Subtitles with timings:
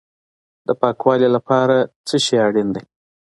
[0.67, 1.75] د پاکوالي لپاره
[2.07, 2.83] څه شی اړین دی؟